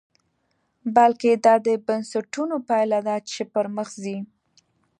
بلکې 0.95 1.29
دا 1.45 1.55
د 1.67 1.67
بنسټونو 1.85 2.55
پایله 2.69 2.99
ده 3.07 3.15
چې 3.31 3.41
پرمخ 3.53 3.89
ځي. 4.03 4.17